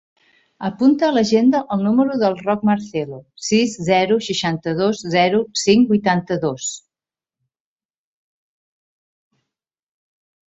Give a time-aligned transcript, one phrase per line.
[0.67, 3.19] Apunta a l'agenda el número del Roc Marcelo:
[3.49, 6.71] sis, zero, seixanta-dos, zero, cinc, vuitanta-dos.